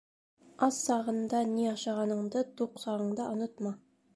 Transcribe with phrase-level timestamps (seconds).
[0.67, 3.79] Ас сағында ни ашағаныңды туҡ сағыңда онотма.